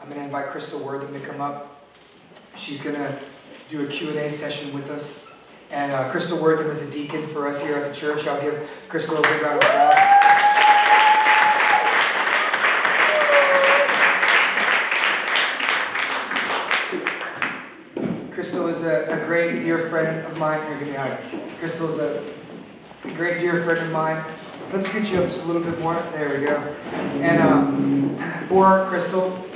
I'm 0.00 0.08
going 0.08 0.20
to 0.20 0.24
invite 0.24 0.48
Crystal 0.50 0.78
Wortham 0.78 1.12
to 1.12 1.20
come 1.20 1.40
up. 1.40 1.82
She's 2.56 2.80
going 2.80 2.96
to 2.96 3.18
do 3.68 3.84
a 3.84 3.86
Q&A 3.86 4.30
session 4.30 4.72
with 4.72 4.90
us. 4.90 5.24
And 5.70 5.92
uh, 5.92 6.10
Crystal 6.10 6.38
Wortham 6.38 6.70
is 6.70 6.80
a 6.80 6.90
deacon 6.90 7.26
for 7.28 7.46
us 7.46 7.60
here 7.60 7.76
at 7.76 7.92
the 7.92 7.98
church. 7.98 8.26
I'll 8.26 8.40
give 8.40 8.68
Crystal 8.88 9.16
a 9.16 9.22
big 9.22 9.42
round 9.42 9.62
of 9.62 9.68
applause. 9.68 10.18
Crystal 18.32 18.68
is 18.68 18.82
a, 18.82 19.20
a 19.20 19.26
great 19.26 19.62
dear 19.62 19.90
friend 19.90 20.24
of 20.26 20.38
mine. 20.38 20.64
Here, 20.68 20.78
give 20.78 20.88
me 20.88 20.94
a 20.94 21.06
hug. 21.06 21.18
Crystal 21.58 21.90
is 21.90 21.98
a, 21.98 22.22
great 23.14 23.40
dear 23.40 23.64
friend 23.64 23.80
of 23.80 23.90
mine. 23.90 24.24
Let's 24.72 24.90
get 24.92 25.10
you 25.10 25.18
up 25.22 25.28
just 25.28 25.42
a 25.42 25.46
little 25.46 25.62
bit 25.62 25.80
more. 25.80 25.94
There 26.12 26.38
we 26.38 26.46
go. 26.46 26.56
And 27.20 27.42
um, 27.42 28.46
for 28.48 28.86
Crystal, 28.88 29.47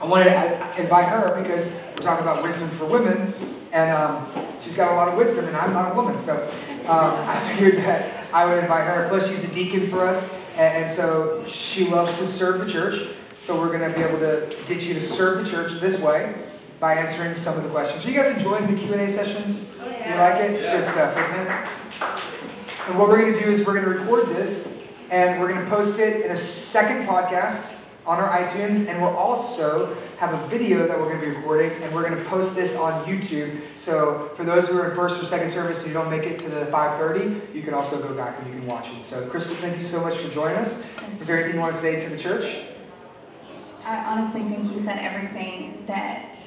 I 0.00 0.06
wanted 0.06 0.30
to 0.30 0.80
invite 0.80 1.08
her 1.08 1.42
because 1.42 1.70
we're 1.70 2.02
talking 2.02 2.22
about 2.26 2.42
wisdom 2.42 2.70
for 2.70 2.86
women, 2.86 3.34
and 3.70 3.90
um, 3.90 4.46
she's 4.64 4.74
got 4.74 4.92
a 4.92 4.94
lot 4.94 5.08
of 5.08 5.14
wisdom, 5.14 5.44
and 5.44 5.54
I'm 5.54 5.74
not 5.74 5.92
a 5.92 5.94
woman, 5.94 6.18
so 6.22 6.42
um, 6.86 7.14
I 7.28 7.38
figured 7.50 7.84
that 7.84 8.26
I 8.32 8.46
would 8.46 8.58
invite 8.58 8.84
her. 8.84 9.06
Plus, 9.10 9.28
she's 9.28 9.44
a 9.44 9.48
deacon 9.48 9.90
for 9.90 10.06
us, 10.06 10.22
and, 10.56 10.84
and 10.84 10.90
so 10.90 11.44
she 11.46 11.86
loves 11.86 12.16
to 12.16 12.26
serve 12.26 12.64
the 12.64 12.72
church. 12.72 13.10
So 13.42 13.60
we're 13.60 13.76
going 13.76 13.90
to 13.90 13.94
be 13.94 14.02
able 14.02 14.18
to 14.20 14.56
get 14.66 14.82
you 14.82 14.94
to 14.94 15.02
serve 15.02 15.44
the 15.44 15.50
church 15.50 15.72
this 15.80 16.00
way 16.00 16.34
by 16.78 16.94
answering 16.94 17.34
some 17.34 17.58
of 17.58 17.62
the 17.62 17.68
questions. 17.68 18.06
Are 18.06 18.10
you 18.10 18.22
guys 18.22 18.34
enjoying 18.34 18.74
the 18.74 18.80
Q&A 18.80 19.06
sessions? 19.06 19.64
Oh, 19.80 19.84
Do 19.84 19.90
you 19.90 20.14
like 20.16 20.40
it? 20.40 20.52
It's 20.52 20.64
good 20.64 20.84
stuff, 20.86 21.14
isn't 21.18 21.46
it? 21.46 21.68
And 22.88 22.98
what 22.98 23.08
we're 23.08 23.20
going 23.20 23.34
to 23.34 23.40
do 23.40 23.50
is 23.50 23.66
we're 23.66 23.74
going 23.74 23.84
to 23.84 23.90
record 23.90 24.30
this, 24.30 24.66
and 25.10 25.38
we're 25.38 25.52
going 25.52 25.62
to 25.62 25.70
post 25.70 25.98
it 25.98 26.24
in 26.24 26.30
a 26.30 26.36
second 26.38 27.06
podcast 27.06 27.62
on 28.06 28.18
our 28.18 28.42
iTunes, 28.42 28.88
and 28.88 29.00
we'll 29.00 29.16
also 29.16 29.96
have 30.18 30.32
a 30.32 30.46
video 30.48 30.86
that 30.86 30.98
we're 30.98 31.08
going 31.08 31.20
to 31.20 31.26
be 31.26 31.36
recording, 31.36 31.70
and 31.82 31.94
we're 31.94 32.08
going 32.08 32.16
to 32.16 32.28
post 32.28 32.54
this 32.54 32.74
on 32.74 33.04
YouTube. 33.04 33.60
So 33.76 34.30
for 34.36 34.44
those 34.44 34.68
who 34.68 34.78
are 34.78 34.90
in 34.90 34.96
first 34.96 35.22
or 35.22 35.26
second 35.26 35.50
service 35.50 35.78
and 35.78 35.88
you 35.88 35.94
don't 35.94 36.10
make 36.10 36.24
it 36.24 36.38
to 36.40 36.48
the 36.48 36.66
5:30, 36.66 37.54
you 37.54 37.62
can 37.62 37.74
also 37.74 38.00
go 38.00 38.14
back 38.14 38.38
and 38.38 38.46
you 38.46 38.60
can 38.60 38.66
watch 38.66 38.88
it. 38.88 39.04
So 39.04 39.26
Crystal, 39.28 39.54
thank 39.56 39.76
you 39.76 39.84
so 39.84 40.00
much 40.00 40.16
for 40.16 40.28
joining 40.30 40.58
us. 40.58 40.74
Is 41.20 41.26
there 41.26 41.36
anything 41.36 41.56
you 41.56 41.60
want 41.60 41.74
to 41.74 41.80
say 41.80 42.02
to 42.02 42.08
the 42.08 42.18
church? 42.18 42.64
I 43.84 43.96
honestly 43.96 44.42
think 44.42 44.70
you 44.70 44.78
said 44.78 44.98
everything 44.98 45.84
that 45.86 46.38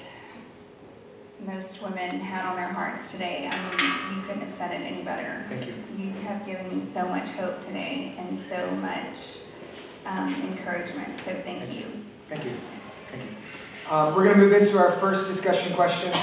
most 1.45 1.81
women 1.81 2.19
had 2.19 2.45
on 2.45 2.55
their 2.55 2.71
hearts 2.71 3.11
today. 3.11 3.49
I 3.51 3.57
mean, 3.57 4.15
you 4.15 4.21
couldn't 4.25 4.41
have 4.41 4.53
said 4.53 4.71
it 4.71 4.85
any 4.85 5.03
better. 5.03 5.45
Thank 5.49 5.67
you. 5.67 5.73
You 5.97 6.11
have 6.21 6.45
given 6.45 6.77
me 6.77 6.83
so 6.83 7.07
much 7.07 7.29
hope 7.31 7.61
today 7.65 8.15
and 8.17 8.39
so 8.39 8.71
much 8.71 9.17
um, 10.05 10.33
encouragement. 10.35 11.19
So 11.25 11.33
thank 11.43 11.71
you. 11.73 11.85
Thank 12.29 12.45
you. 12.45 12.51
Thank 13.11 13.23
you. 13.23 13.91
Um, 13.93 14.15
we're 14.15 14.23
going 14.23 14.37
to 14.37 14.41
move 14.41 14.53
into 14.53 14.77
our 14.77 14.91
first 14.93 15.27
discussion 15.27 15.73
question. 15.73 16.13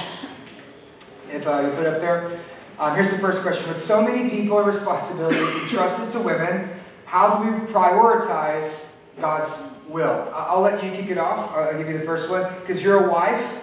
If 1.30 1.46
uh, 1.46 1.60
you 1.60 1.70
put 1.70 1.86
it 1.86 1.94
up 1.94 2.00
there. 2.00 2.40
Um, 2.78 2.94
here's 2.94 3.10
the 3.10 3.18
first 3.18 3.42
question. 3.42 3.68
With 3.68 3.78
so 3.78 4.02
many 4.02 4.30
people 4.30 4.58
and 4.58 4.66
responsibilities 4.66 5.48
entrusted 5.62 6.10
to 6.10 6.20
women, 6.20 6.70
how 7.04 7.38
do 7.38 7.50
we 7.50 7.58
prioritize 7.72 8.86
God's 9.20 9.50
will? 9.88 10.30
I'll 10.34 10.60
let 10.60 10.82
you 10.82 10.90
kick 10.90 11.10
it 11.10 11.18
off. 11.18 11.50
I'll 11.52 11.76
give 11.76 11.88
you 11.88 11.98
the 11.98 12.04
first 12.04 12.30
one. 12.30 12.52
Because 12.60 12.82
you're 12.82 13.06
a 13.06 13.12
wife 13.12 13.60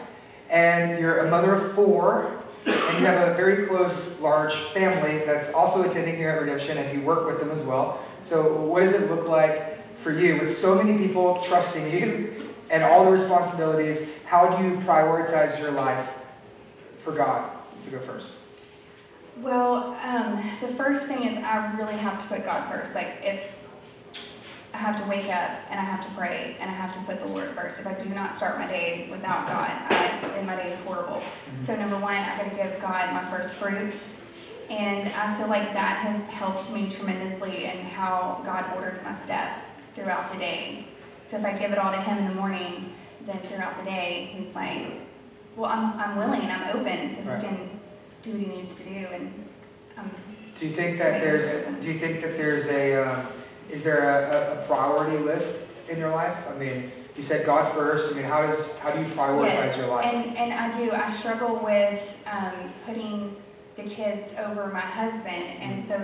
and 0.50 1.00
you're 1.00 1.26
a 1.26 1.32
mother 1.32 1.56
of 1.56 1.76
four, 1.76 2.42
and 2.66 3.00
you 3.00 3.06
have 3.06 3.30
a 3.30 3.34
very 3.34 3.66
close, 3.66 4.20
large 4.20 4.54
family 4.73 5.26
that's 5.26 5.52
also 5.54 5.90
attending 5.90 6.16
here 6.16 6.30
at 6.30 6.42
Redemption, 6.42 6.78
and 6.78 6.98
you 6.98 7.06
work 7.06 7.26
with 7.26 7.40
them 7.40 7.52
as 7.52 7.62
well. 7.64 8.04
So, 8.23 8.56
what 8.62 8.82
does 8.82 8.94
it 8.94 9.10
look 9.10 9.28
like 9.28 9.77
for 10.02 10.12
you 10.12 10.40
with 10.40 10.58
so 10.58 10.81
many 10.81 10.98
people 10.98 11.42
trusting 11.44 11.92
you 11.92 12.50
and 12.70 12.84
all 12.84 13.06
the 13.06 13.12
responsibilities? 13.12 14.08
How 14.26 14.56
do 14.56 14.64
you 14.64 14.78
prioritize 14.78 15.59
your 15.59 15.72
life 15.72 16.09
for 17.04 17.14
God? 17.14 17.52
To 17.86 17.92
go 17.92 18.00
first. 18.00 18.31
Well, 19.38 19.98
um, 20.04 20.44
the 20.62 20.67
first 20.76 21.06
thing 21.06 21.23
is 21.23 21.38
I 21.38 21.73
really 21.77 21.95
have 21.95 22.20
to 22.21 22.27
put 22.27 22.44
God 22.44 22.71
first. 22.71 22.95
Like 22.95 23.20
if 23.23 23.44
I 24.73 24.77
have 24.80 25.02
to 25.02 25.10
wake 25.10 25.26
up 25.26 25.52
and 25.71 25.80
I 25.80 25.83
have 25.83 26.05
to 26.05 26.11
pray 26.16 26.55
and 26.60 26.70
I 26.70 26.73
have 26.73 26.94
to 26.94 27.00
put 27.00 27.20
the 27.20 27.26
Lord 27.26 27.50
first. 27.55 27.80
If 27.80 27.88
I 27.88 27.94
do 27.94 28.10
not 28.10 28.36
start 28.36 28.60
my 28.60 28.67
day 28.67 29.08
without 29.10 29.48
God, 29.48 29.71
I, 29.71 30.20
then 30.36 30.45
my 30.45 30.55
day 30.55 30.71
is 30.71 30.80
horrible. 30.82 31.23
So 31.66 31.76
number 31.76 31.98
one, 31.98 32.16
I 32.16 32.38
got 32.38 32.50
to 32.50 32.55
give 32.55 32.80
God 32.80 33.11
my 33.11 33.30
first 33.32 33.55
fruit, 33.55 33.95
and 34.70 35.10
I 35.10 35.38
feel 35.38 35.48
like 35.48 35.73
that 35.73 35.98
has 35.98 36.28
helped 36.30 36.72
me 36.72 36.89
tremendously 36.89 37.66
in 37.66 37.78
how 37.78 38.42
God 38.45 38.66
orders 38.76 39.04
my 39.04 39.16
steps 39.16 39.66
throughout 39.95 40.32
the 40.33 40.39
day. 40.39 40.86
So 41.22 41.38
if 41.38 41.45
I 41.45 41.54
give 41.58 41.72
it 41.72 41.78
all 41.78 41.92
to 41.92 42.02
Him 42.02 42.17
in 42.20 42.28
the 42.28 42.36
morning, 42.36 42.94
then 43.26 43.39
throughout 43.42 43.77
the 43.77 43.89
day, 43.89 44.30
He's 44.33 44.54
like, 44.56 44.94
"Well, 45.56 45.70
I'm 45.70 46.00
I'm 46.00 46.17
willing, 46.17 46.42
and 46.42 46.52
I'm 46.52 46.76
open, 46.77 47.16
so 47.16 47.22
Right. 47.22 47.42
He 47.42 47.48
can 47.48 47.80
do 48.23 48.32
what 48.32 48.39
He 48.42 48.48
needs 48.48 48.76
to 48.77 48.83
do." 48.83 49.08
And 49.14 49.45
um, 49.98 50.11
Do 50.60 50.67
you 50.67 50.73
think 50.73 50.98
that 51.00 51.22
there's? 51.22 51.82
Do 51.82 51.88
you 51.88 52.00
think 52.00 52.22
that 52.22 52.38
there's 52.38 52.67
a? 52.67 53.04
Uh, 53.04 53.26
is 53.70 53.83
there 53.83 54.10
a, 54.10 54.36
a, 54.36 54.64
a 54.64 54.66
priority 54.66 55.17
list 55.17 55.54
in 55.89 55.98
your 55.98 56.11
life? 56.11 56.38
I 56.50 56.58
mean, 56.58 56.92
you 57.17 57.23
said 57.23 57.45
God 57.45 57.73
first. 57.73 58.11
I 58.11 58.16
mean, 58.16 58.26
how 58.26 58.45
does 58.45 58.77
how 58.80 58.92
do 58.92 59.00
you 59.00 59.08
prioritize 59.08 59.52
yes, 59.52 59.77
your 59.77 59.88
life? 59.88 60.06
and 60.06 60.38
and 60.38 60.54
I 60.54 60.77
do. 60.77 60.92
I 60.92 61.10
struggle 61.10 61.60
with 61.64 62.02
um, 62.26 62.73
putting 62.86 63.36
the 63.77 63.83
kids 63.83 64.33
over 64.39 64.67
my 64.67 64.80
husband, 64.80 65.43
and 65.61 65.86
so 65.86 66.04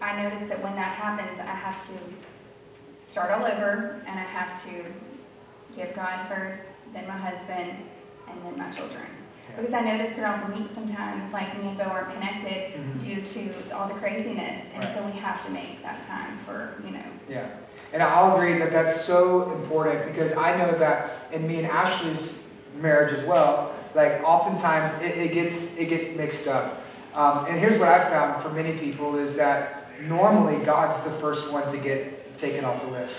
I 0.00 0.20
notice 0.22 0.48
that 0.48 0.62
when 0.62 0.74
that 0.74 0.92
happens, 0.94 1.38
I 1.38 1.44
have 1.44 1.80
to 1.86 1.92
start 3.02 3.30
all 3.30 3.46
over, 3.46 4.02
and 4.06 4.18
I 4.18 4.24
have 4.24 4.62
to 4.64 4.84
give 5.76 5.94
God 5.94 6.28
first, 6.28 6.62
then 6.92 7.06
my 7.06 7.16
husband, 7.16 7.70
and 8.28 8.44
then 8.44 8.58
my 8.58 8.70
children. 8.70 9.06
Because 9.56 9.72
I 9.74 9.80
notice 9.82 10.12
throughout 10.12 10.46
the 10.46 10.52
week 10.58 10.68
sometimes, 10.72 11.32
like 11.32 11.56
me 11.62 11.68
and 11.68 11.78
Bo 11.78 11.84
aren't 11.84 12.12
connected 12.12 12.74
Mhm. 12.74 13.00
due 13.00 13.20
to 13.22 13.76
all 13.76 13.86
the 13.86 13.94
craziness, 13.94 14.66
and 14.74 14.84
Right. 14.84 14.94
so 14.94 15.02
we 15.04 15.18
have 15.20 15.44
to 15.46 15.50
make 15.50 15.82
that 15.82 16.02
time 16.06 16.38
for 16.46 16.74
you 16.84 16.90
know. 16.92 17.04
Yeah, 17.28 17.46
and 17.92 18.02
I'll 18.02 18.34
agree 18.34 18.58
that 18.58 18.72
that's 18.72 19.00
so 19.02 19.52
important 19.52 20.06
because 20.06 20.32
I 20.36 20.56
know 20.56 20.72
that 20.78 21.10
in 21.32 21.46
me 21.46 21.58
and 21.58 21.66
Ashley's 21.70 22.38
marriage 22.80 23.12
as 23.12 23.24
well, 23.24 23.72
like 23.94 24.22
oftentimes 24.24 24.94
it, 25.02 25.18
it 25.18 25.32
gets 25.34 25.76
it 25.76 25.86
gets 25.86 26.16
mixed 26.16 26.46
up. 26.48 26.81
Um, 27.14 27.46
and 27.46 27.58
here's 27.58 27.78
what 27.78 27.88
I've 27.88 28.08
found 28.08 28.42
for 28.42 28.50
many 28.50 28.78
people 28.78 29.16
is 29.18 29.36
that 29.36 29.88
normally 30.00 30.64
God's 30.64 30.98
the 31.04 31.10
first 31.18 31.50
one 31.50 31.70
to 31.70 31.76
get 31.76 32.38
taken 32.38 32.64
off 32.64 32.80
the 32.82 32.88
list. 32.88 33.16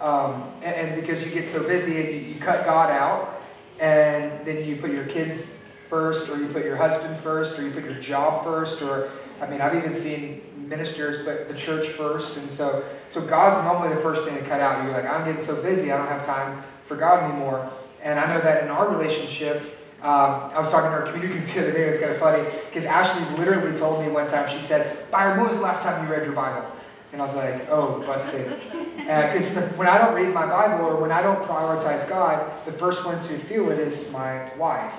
Um, 0.00 0.52
and, 0.62 0.74
and 0.74 1.00
because 1.00 1.24
you 1.24 1.30
get 1.30 1.48
so 1.48 1.62
busy 1.62 2.00
and 2.00 2.08
you, 2.08 2.20
you 2.32 2.40
cut 2.40 2.64
God 2.64 2.90
out, 2.90 3.42
and 3.80 4.44
then 4.46 4.64
you 4.64 4.76
put 4.76 4.90
your 4.90 5.06
kids 5.06 5.58
first, 5.88 6.28
or 6.28 6.38
you 6.38 6.48
put 6.48 6.64
your 6.64 6.76
husband 6.76 7.18
first, 7.20 7.58
or 7.58 7.62
you 7.62 7.70
put 7.70 7.84
your 7.84 8.00
job 8.00 8.44
first, 8.44 8.82
or 8.82 9.10
I 9.40 9.46
mean, 9.48 9.60
I've 9.60 9.74
even 9.74 9.94
seen 9.94 10.42
ministers 10.56 11.24
put 11.24 11.48
the 11.48 11.54
church 11.54 11.88
first, 11.88 12.36
and 12.36 12.50
so 12.50 12.84
so 13.08 13.20
God's 13.20 13.62
normally 13.64 13.94
the 13.94 14.00
first 14.00 14.24
thing 14.24 14.34
to 14.34 14.42
cut 14.42 14.60
out. 14.60 14.84
You're 14.84 14.92
like, 14.92 15.06
I'm 15.06 15.24
getting 15.24 15.40
so 15.40 15.60
busy, 15.62 15.92
I 15.92 15.98
don't 15.98 16.08
have 16.08 16.26
time 16.26 16.64
for 16.86 16.96
God 16.96 17.30
anymore. 17.30 17.70
And 18.02 18.18
I 18.18 18.34
know 18.34 18.40
that 18.42 18.64
in 18.64 18.68
our 18.68 18.88
relationship, 18.88 19.75
um, 20.06 20.52
I 20.54 20.60
was 20.60 20.68
talking 20.68 20.88
to 20.88 20.96
our 20.96 21.10
community 21.10 21.40
group 21.40 21.46
the 21.54 21.60
other 21.62 21.72
day. 21.72 21.88
It 21.88 21.90
was 21.90 21.98
kind 21.98 22.12
of 22.12 22.18
funny 22.18 22.44
because 22.66 22.84
Ashley's 22.84 23.28
literally 23.38 23.76
told 23.76 24.00
me 24.04 24.08
one 24.08 24.28
time. 24.28 24.48
She 24.48 24.64
said, 24.64 25.10
"Byron, 25.10 25.38
when 25.38 25.48
was 25.48 25.56
the 25.56 25.62
last 25.62 25.82
time 25.82 26.06
you 26.06 26.12
read 26.12 26.24
your 26.24 26.32
Bible?" 26.32 26.64
And 27.12 27.20
I 27.20 27.24
was 27.24 27.34
like, 27.34 27.68
"Oh, 27.68 28.02
busted." 28.06 28.60
Because 29.06 29.54
when 29.76 29.86
I 29.86 29.98
don't 29.98 30.14
read 30.14 30.34
my 30.34 30.46
Bible 30.46 30.84
or 30.84 30.96
when 30.96 31.12
I 31.12 31.22
don't 31.22 31.40
prioritize 31.46 32.08
God, 32.08 32.50
the 32.64 32.72
first 32.72 33.04
one 33.04 33.20
to 33.20 33.38
feel 33.38 33.70
it 33.70 33.78
is 33.78 34.10
my 34.10 34.52
wife. 34.56 34.92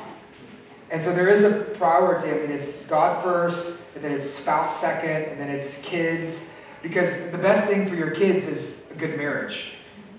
And 0.89 1.03
so 1.03 1.13
there 1.13 1.27
is 1.27 1.43
a 1.43 1.65
priority. 1.77 2.29
I 2.29 2.47
mean, 2.47 2.51
it's 2.51 2.77
God 2.83 3.21
first, 3.21 3.67
and 3.95 4.03
then 4.03 4.13
it's 4.13 4.29
spouse 4.29 4.79
second, 4.79 5.23
and 5.23 5.37
then 5.41 5.49
it's 5.49 5.75
kids. 5.81 6.47
Because 6.81 7.09
the 7.31 7.37
best 7.37 7.67
thing 7.67 7.85
for 7.85 7.95
your 7.95 8.11
kids 8.11 8.45
is 8.45 8.75
a 8.91 8.95
good 8.95 9.17
marriage, 9.17 9.73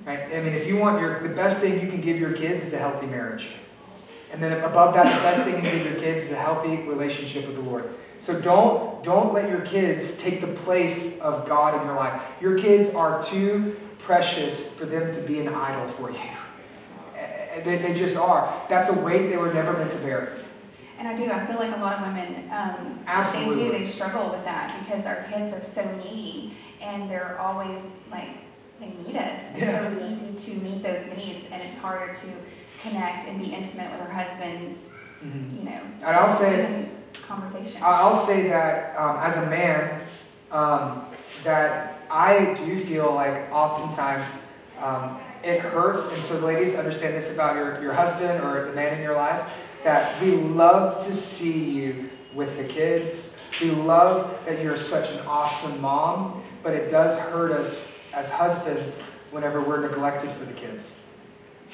right? 0.04 0.24
I 0.24 0.40
mean, 0.40 0.52
if 0.52 0.66
you 0.66 0.76
want 0.76 1.00
your 1.00 1.22
the 1.22 1.34
best 1.34 1.60
thing 1.60 1.80
you 1.80 1.88
can 1.88 2.02
give 2.02 2.18
your 2.18 2.32
kids 2.32 2.62
is 2.62 2.74
a 2.74 2.78
healthy 2.78 3.06
marriage, 3.06 3.52
and 4.32 4.42
then 4.42 4.52
above 4.62 4.94
that, 4.94 5.04
the 5.04 5.22
best 5.22 5.42
thing 5.44 5.56
you 5.56 5.62
can 5.62 5.78
give 5.78 5.92
your 5.92 6.00
kids 6.00 6.24
is 6.24 6.30
a 6.30 6.36
healthy 6.36 6.76
relationship 6.82 7.46
with 7.46 7.56
the 7.56 7.62
Lord. 7.62 7.94
So 8.20 8.40
don't 8.40 9.02
don't 9.04 9.32
let 9.32 9.48
your 9.48 9.60
kids 9.60 10.12
take 10.18 10.40
the 10.40 10.48
place 10.48 11.18
of 11.20 11.46
God 11.48 11.80
in 11.80 11.86
your 11.86 11.96
life. 11.96 12.20
Your 12.40 12.58
kids 12.58 12.92
are 12.94 13.24
too 13.24 13.76
precious 14.00 14.60
for 14.72 14.84
them 14.86 15.12
to 15.14 15.20
be 15.20 15.40
an 15.40 15.48
idol 15.48 15.88
for 15.94 16.10
you. 16.10 16.18
They, 17.64 17.78
they 17.78 17.92
just 17.92 18.16
are. 18.16 18.64
That's 18.68 18.88
a 18.88 18.92
weight 18.92 19.30
they 19.30 19.36
were 19.36 19.52
never 19.52 19.72
meant 19.72 19.90
to 19.90 19.98
bear. 19.98 20.38
And 20.96 21.08
I 21.08 21.16
do. 21.16 21.28
I 21.28 21.44
feel 21.44 21.56
like 21.56 21.76
a 21.76 21.80
lot 21.80 21.94
of 21.94 22.06
women, 22.06 22.48
um, 22.52 23.00
Absolutely. 23.04 23.64
they 23.64 23.78
do. 23.78 23.84
They 23.84 23.90
struggle 23.90 24.30
with 24.30 24.44
that 24.44 24.78
because 24.80 25.06
our 25.06 25.24
kids 25.24 25.52
are 25.52 25.64
so 25.64 25.84
needy, 25.96 26.54
and 26.80 27.10
they're 27.10 27.36
always 27.40 27.80
like 28.12 28.30
they 28.78 28.88
need 29.04 29.16
us. 29.16 29.40
And 29.52 29.58
Yeah. 29.58 29.90
so 29.90 29.96
it's 29.96 30.04
easy 30.04 30.52
to 30.52 30.60
meet 30.60 30.84
those 30.84 31.06
needs, 31.16 31.46
and 31.50 31.60
it's 31.62 31.76
harder 31.78 32.14
to 32.14 32.26
connect 32.82 33.26
and 33.26 33.38
be 33.40 33.52
intimate 33.52 33.90
with 33.90 34.00
her 34.00 34.12
husbands. 34.12 34.84
You 35.20 35.64
know, 35.64 35.80
And 35.96 36.16
I'll 36.16 36.38
say, 36.38 36.88
conversation. 37.26 37.80
I'll 37.82 38.24
say 38.24 38.48
that 38.48 38.96
um, 38.96 39.16
as 39.18 39.36
a 39.36 39.46
man, 39.46 40.02
um, 40.52 41.06
that 41.42 42.02
I 42.10 42.54
do 42.54 42.84
feel 42.84 43.12
like 43.12 43.50
oftentimes 43.52 44.28
um, 44.80 45.18
it 45.42 45.60
hurts. 45.60 46.08
And 46.08 46.22
so, 46.22 46.38
the 46.40 46.46
ladies, 46.46 46.74
understand 46.74 47.14
this 47.14 47.32
about 47.32 47.56
your, 47.56 47.82
your 47.82 47.92
husband 47.92 48.44
or 48.44 48.66
the 48.66 48.72
man 48.72 48.96
in 48.96 49.02
your 49.02 49.16
life 49.16 49.50
that 49.84 50.20
we 50.22 50.32
love 50.32 51.04
to 51.06 51.14
see 51.14 51.70
you 51.70 52.10
with 52.34 52.56
the 52.56 52.64
kids. 52.64 53.30
We 53.60 53.70
love 53.70 54.38
that 54.46 54.62
you're 54.62 54.78
such 54.78 55.10
an 55.10 55.20
awesome 55.20 55.80
mom, 55.80 56.42
but 56.62 56.74
it 56.74 56.90
does 56.90 57.18
hurt 57.18 57.52
us 57.52 57.76
as 58.12 58.28
husbands 58.28 58.98
whenever 59.30 59.60
we're 59.60 59.80
neglected 59.80 60.30
for 60.36 60.44
the 60.44 60.52
kids. 60.52 60.92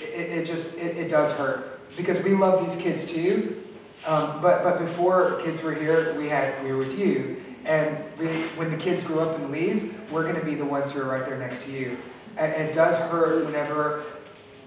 It, 0.00 0.31
it 0.31 0.46
just, 0.46 0.75
it, 0.75 0.96
it 0.96 1.08
does 1.08 1.31
hurt 1.32 1.81
because 1.96 2.19
we 2.20 2.35
love 2.35 2.67
these 2.67 2.81
kids 2.82 3.05
too. 3.05 3.62
Um, 4.06 4.43
but, 4.43 4.62
but 4.62 4.79
before 4.79 5.41
kids 5.43 5.62
were 5.62 5.75
here, 5.75 6.14
we 6.19 6.29
had, 6.29 6.62
we 6.62 6.73
were 6.73 6.79
with 6.79 6.99
you. 6.99 7.43
And 7.64 7.96
we, 8.19 8.26
when 8.56 8.70
the 8.70 8.76
kids 8.76 9.02
grow 9.02 9.20
up 9.20 9.38
and 9.38 9.50
leave, 9.50 9.99
we're 10.11 10.25
going 10.25 10.35
to 10.35 10.44
be 10.44 10.55
the 10.55 10.64
ones 10.64 10.91
who 10.91 11.00
are 11.00 11.05
right 11.05 11.25
there 11.25 11.38
next 11.38 11.62
to 11.64 11.70
you. 11.70 11.96
And, 12.37 12.52
and 12.52 12.69
it 12.69 12.75
does 12.75 12.96
hurt 12.96 13.46
whenever 13.46 14.05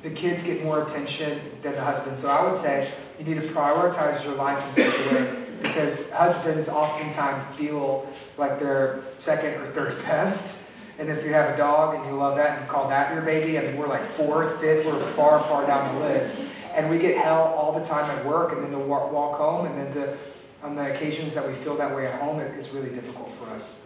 the 0.02 0.10
kids 0.10 0.42
get 0.42 0.64
more 0.64 0.84
attention 0.84 1.40
than 1.62 1.74
the 1.74 1.84
husband. 1.84 2.18
So 2.18 2.30
I 2.30 2.44
would 2.44 2.60
say 2.60 2.92
you 3.20 3.26
need 3.26 3.42
to 3.42 3.48
prioritize 3.50 4.24
your 4.24 4.36
life 4.36 4.78
in 4.78 4.92
such 4.92 5.00
a 5.00 5.16
way 5.16 5.46
because 5.62 6.10
husbands 6.12 6.70
oftentimes 6.70 7.56
feel 7.56 8.12
like 8.38 8.60
they're 8.60 9.04
second 9.20 9.56
or 9.56 9.72
third 9.72 10.02
best. 10.04 10.56
And 11.00 11.10
if 11.10 11.24
you 11.24 11.34
have 11.34 11.54
a 11.54 11.58
dog 11.58 11.96
and 11.96 12.06
you 12.06 12.14
love 12.14 12.38
that 12.38 12.60
and 12.60 12.68
call 12.68 12.90
that 12.90 13.14
your 13.14 13.22
baby, 13.22 13.60
I 13.60 13.62
mean, 13.62 13.78
we're 13.78 13.88
like 13.88 14.04
fourth, 14.14 14.60
fifth, 14.60 14.86
we're 14.86 15.00
far, 15.14 15.40
far 15.44 15.66
down 15.68 15.96
the 15.96 16.02
list. 16.02 16.40
And 16.74 16.90
we 16.90 16.98
get 16.98 17.18
hell 17.18 17.54
all 17.56 17.78
the 17.78 17.86
time 17.86 18.10
at 18.10 18.26
work 18.26 18.52
and 18.52 18.64
then 18.64 18.72
to 18.72 18.80
walk 18.80 19.38
home 19.38 19.68
and 19.68 19.78
then 19.78 19.94
to, 19.94 20.18
on 20.64 20.76
the 20.76 20.94
occasions 20.94 21.36
that 21.36 21.48
we 21.48 21.54
feel 21.56 21.78
that 21.78 21.96
way 21.96 22.08
at 22.08 22.20
home, 22.20 22.40
it's 22.40 22.70
really 22.70 22.90
difficult 22.90 23.32
for 23.38 23.46
us. 23.50 23.78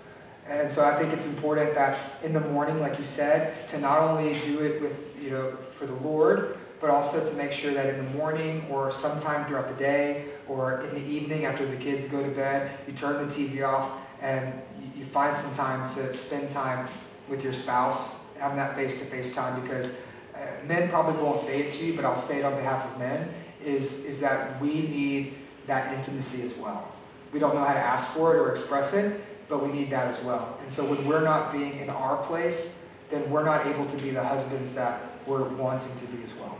And 0.47 0.71
so 0.71 0.85
I 0.85 0.97
think 0.97 1.13
it's 1.13 1.25
important 1.25 1.75
that 1.75 2.21
in 2.23 2.33
the 2.33 2.39
morning, 2.39 2.79
like 2.79 2.97
you 2.97 3.05
said, 3.05 3.67
to 3.69 3.79
not 3.79 3.99
only 3.99 4.39
do 4.41 4.59
it 4.59 4.81
with, 4.81 4.93
you 5.21 5.29
know, 5.29 5.57
for 5.77 5.85
the 5.85 5.93
Lord, 5.95 6.57
but 6.79 6.89
also 6.89 7.23
to 7.23 7.35
make 7.35 7.51
sure 7.51 7.73
that 7.73 7.85
in 7.85 7.97
the 7.97 8.11
morning 8.11 8.65
or 8.69 8.91
sometime 8.91 9.45
throughout 9.45 9.69
the 9.69 9.75
day 9.75 10.25
or 10.47 10.81
in 10.81 10.95
the 10.95 11.09
evening 11.09 11.45
after 11.45 11.65
the 11.65 11.77
kids 11.77 12.07
go 12.07 12.23
to 12.23 12.31
bed, 12.31 12.71
you 12.87 12.93
turn 12.93 13.27
the 13.27 13.33
TV 13.33 13.65
off 13.65 13.91
and 14.21 14.53
you 15.01 15.07
find 15.07 15.35
some 15.35 15.53
time 15.55 15.89
to 15.95 16.13
spend 16.13 16.47
time 16.47 16.87
with 17.27 17.43
your 17.43 17.53
spouse, 17.53 18.11
having 18.37 18.57
that 18.57 18.75
face 18.75 18.99
to 18.99 19.05
face 19.05 19.33
time 19.33 19.59
because 19.61 19.91
uh, 20.35 20.39
men 20.67 20.89
probably 20.89 21.19
won't 21.21 21.39
say 21.39 21.63
it 21.63 21.73
to 21.73 21.83
you, 21.83 21.95
but 21.95 22.05
I'll 22.05 22.15
say 22.15 22.37
it 22.37 22.45
on 22.45 22.55
behalf 22.55 22.85
of 22.85 22.99
men 22.99 23.27
is, 23.65 23.95
is 24.05 24.19
that 24.19 24.61
we 24.61 24.73
need 24.73 25.33
that 25.65 25.91
intimacy 25.93 26.43
as 26.43 26.53
well. 26.53 26.87
We 27.33 27.39
don't 27.39 27.55
know 27.55 27.63
how 27.63 27.73
to 27.73 27.79
ask 27.79 28.07
for 28.11 28.35
it 28.35 28.39
or 28.39 28.51
express 28.51 28.93
it, 28.93 29.19
but 29.49 29.65
we 29.65 29.73
need 29.73 29.89
that 29.89 30.07
as 30.07 30.23
well. 30.23 30.59
And 30.61 30.71
so 30.71 30.85
when 30.85 31.07
we're 31.07 31.23
not 31.23 31.51
being 31.51 31.79
in 31.79 31.89
our 31.89 32.17
place, 32.23 32.69
then 33.09 33.27
we're 33.31 33.43
not 33.43 33.65
able 33.65 33.87
to 33.87 33.97
be 33.97 34.11
the 34.11 34.23
husbands 34.23 34.71
that 34.73 35.01
we're 35.25 35.47
wanting 35.49 35.91
to 35.99 36.05
be 36.15 36.23
as 36.23 36.33
well. 36.35 36.59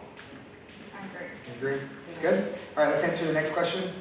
I 1.00 1.06
agree. 1.06 1.78
Agree? 1.78 1.88
It's 2.10 2.18
good? 2.18 2.56
All 2.76 2.84
right, 2.84 2.90
let's 2.90 3.04
answer 3.04 3.26
the 3.26 3.34
next 3.34 3.52
question. 3.52 3.94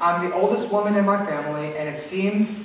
I'm 0.00 0.28
the 0.28 0.34
oldest 0.34 0.70
woman 0.70 0.96
in 0.96 1.04
my 1.04 1.24
family, 1.24 1.76
and 1.76 1.88
it 1.88 1.96
seems, 1.96 2.64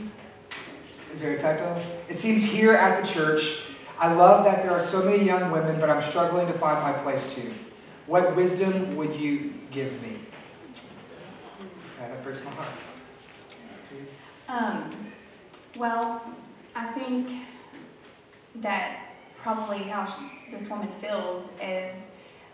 is 1.13 1.22
there 1.22 1.36
a 1.36 1.39
typo? 1.39 1.81
It 2.10 2.18
seems 2.18 2.44
here 2.44 2.74
at 2.74 3.04
the 3.04 3.10
church, 3.10 3.62
I 4.00 4.13
love 4.13 4.44
that 4.45 4.63
there 4.63 4.72
are 4.72 4.80
so 4.80 5.04
many 5.04 5.24
young 5.24 5.51
women, 5.51 5.80
but 5.80 5.89
I'm 5.89 6.01
struggling 6.10 6.48
to 6.48 6.54
find 6.54 6.81
my 6.81 6.94
place 7.04 7.33
too. 7.33 7.54
What 8.07 8.36
wisdom 8.36 8.95
would 8.95 9.16
you 9.16 9.54
give 9.69 10.01
me? 10.01 10.19
That 12.00 12.24
breaks 12.24 12.44
my 12.44 12.51
heart. 12.51 12.68
Um, 14.50 15.12
well, 15.78 16.22
I 16.75 16.92
think 16.94 17.30
that 18.56 19.13
probably 19.38 19.80
how 19.80 20.06
she, 20.06 20.51
this 20.56 20.68
woman 20.69 20.89
feels 21.00 21.50
is 21.62 22.07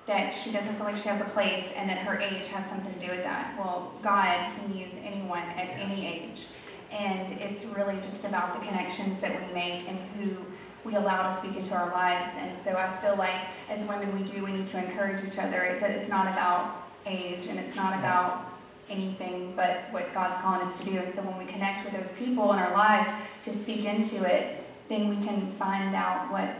that 0.07 0.33
she 0.33 0.51
doesn't 0.51 0.75
feel 0.75 0.86
like 0.86 0.95
she 0.95 1.09
has 1.09 1.19
a 1.21 1.30
place 1.31 1.65
and 1.75 1.89
that 1.89 1.98
her 2.00 2.19
age 2.19 2.48
has 2.48 2.68
something 2.69 2.94
to 2.94 3.00
do 3.00 3.12
with 3.12 3.24
that. 3.24 3.56
Well, 3.59 3.92
God 4.01 4.54
can 4.56 4.75
use 4.75 4.95
anyone 5.04 5.44
at 5.44 5.69
any 5.77 6.07
age. 6.07 6.45
And 6.92 7.33
it's 7.33 7.65
really 7.65 7.98
just 8.01 8.24
about 8.24 8.57
the 8.57 8.65
connections 8.65 9.19
that 9.19 9.31
we 9.31 9.54
make 9.54 9.88
and 9.88 10.00
who 10.18 10.38
we 10.86 10.95
allow 10.95 11.30
to 11.30 11.36
speak 11.36 11.57
into 11.57 11.74
our 11.74 11.92
lives. 11.92 12.30
And 12.38 12.57
so 12.63 12.71
I 12.77 12.95
feel 13.01 13.18
like 13.18 13.36
as 13.69 13.86
women, 13.86 14.18
we 14.18 14.24
do, 14.24 14.45
we 14.45 14.54
need 14.54 14.68
to 14.68 14.77
encourage 14.77 15.25
each 15.27 15.38
other. 15.38 15.77
That 15.81 15.92
it's 15.92 16.09
not 16.09 16.27
about 16.27 16.88
age 17.06 17.48
and 17.48 17.59
it's 17.59 17.75
not 17.75 18.00
about 18.00 18.45
anything 18.89 19.54
but 19.56 19.83
what 19.92 20.13
God's 20.13 20.39
calling 20.39 20.65
us 20.65 20.80
to 20.80 20.86
do. 20.86 20.98
And 20.98 21.12
so 21.12 21.21
when 21.21 21.38
we 21.38 21.51
connect 21.51 21.83
with 21.83 22.01
those 22.01 22.18
people 22.18 22.54
in 22.54 22.59
our 22.59 22.71
lives 22.71 23.09
to 23.44 23.51
speak 23.51 23.83
into 23.83 24.24
it, 24.24 24.63
then 24.88 25.09
we 25.09 25.18
can 25.25 25.51
find 25.59 25.94
out 25.94 26.31
what 26.31 26.56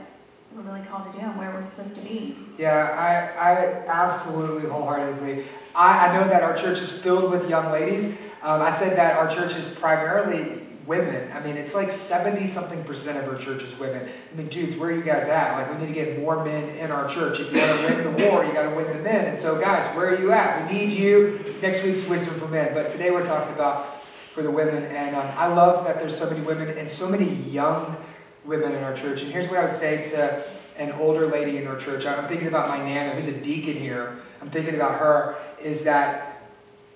we're 0.58 0.64
really 0.64 0.86
called 0.88 1.12
to 1.12 1.18
do 1.18 1.24
and 1.24 1.38
where 1.38 1.52
we're 1.52 1.64
supposed 1.64 1.96
to 1.96 2.02
be. 2.02 2.36
Yeah, 2.58 2.74
I, 2.74 3.52
I 3.52 3.88
absolutely 3.88 4.68
wholeheartedly. 4.70 5.46
I, 5.76 6.08
I 6.08 6.18
know 6.18 6.28
that 6.28 6.42
our 6.42 6.58
church 6.58 6.80
is 6.80 6.90
filled 6.90 7.32
with 7.32 7.48
young 7.48 7.72
ladies. 7.72 8.18
Um, 8.42 8.62
I 8.62 8.72
said 8.72 8.98
that 8.98 9.18
our 9.18 9.30
church 9.30 9.54
is 9.54 9.70
primarily 9.76 10.64
women. 10.88 11.32
I 11.34 11.42
mean, 11.42 11.58
it's 11.58 11.76
like 11.76 11.92
70 11.92 12.48
something 12.48 12.84
percent 12.86 13.20
of 13.20 13.32
our 13.32 13.38
church 13.38 13.62
is 13.62 13.78
women. 13.78 14.10
I 14.32 14.36
mean, 14.36 14.48
dudes, 14.48 14.76
where 14.76 14.90
are 14.90 14.96
you 14.96 15.04
guys 15.04 15.28
at? 15.28 15.54
Like, 15.54 15.72
we 15.72 15.86
need 15.86 15.94
to 15.94 16.06
get 16.06 16.20
more 16.20 16.44
men 16.44 16.70
in 16.70 16.92
our 16.92 17.08
church. 17.08 17.40
If 17.40 17.54
you 17.54 17.60
want 17.60 17.80
to 17.80 17.88
win 17.88 18.04
the 18.04 18.30
war, 18.30 18.44
you 18.44 18.54
got 18.54 18.64
to 18.64 18.76
win 18.76 18.88
the 18.88 19.04
men. 19.04 19.26
And 19.26 19.38
so, 19.38 19.60
guys, 19.60 19.96
where 19.96 20.16
are 20.16 20.20
you 20.20 20.32
at? 20.32 20.72
We 20.72 20.80
need 20.80 20.92
you. 20.92 21.56
Next 21.62 21.84
week's 21.84 22.08
Wisdom 22.08 22.40
for 22.40 22.48
Men. 22.48 22.74
But 22.74 22.90
today 22.90 23.12
we're 23.12 23.26
talking 23.26 23.54
about 23.54 24.02
for 24.34 24.42
the 24.42 24.50
women. 24.50 24.86
And 24.86 25.16
um, 25.16 25.28
I 25.36 25.48
love 25.48 25.86
that 25.86 26.00
there's 26.00 26.18
so 26.18 26.28
many 26.30 26.42
women 26.42 26.70
and 26.78 26.90
so 26.90 27.08
many 27.08 27.34
young 27.44 27.98
women 28.48 28.74
in 28.74 28.84
our 28.84 28.96
church. 28.96 29.22
And 29.22 29.32
here's 29.32 29.48
what 29.50 29.60
I 29.60 29.66
would 29.66 29.76
say 29.76 30.10
to 30.12 30.44
an 30.78 30.94
older 30.94 31.28
lady 31.28 31.58
in 31.58 31.68
our 31.68 31.78
church. 31.78 32.06
I'm 32.06 32.28
thinking 32.28 32.48
about 32.48 32.70
my 32.70 32.78
nana, 32.78 33.16
who's 33.16 33.28
a 33.28 33.38
deacon 33.38 33.76
here. 33.76 34.20
I'm 34.42 34.50
thinking 34.50 34.76
about 34.76 35.00
her, 35.00 35.36
is 35.62 35.84
that 35.84 36.42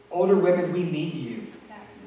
older 0.09 0.35
women, 0.35 0.71
we 0.71 0.83
need 0.83 1.13
you. 1.13 1.47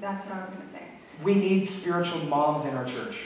that's 0.01 0.27
what 0.27 0.37
I 0.37 0.41
was 0.41 0.49
going 0.49 0.63
to 0.63 0.69
say. 0.69 0.83
We 1.23 1.35
need 1.35 1.69
spiritual 1.69 2.21
moms 2.25 2.65
in 2.65 2.75
our 2.75 2.85
church. 2.85 3.19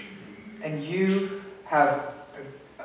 And 0.62 0.84
you 0.84 1.42
have 1.64 2.14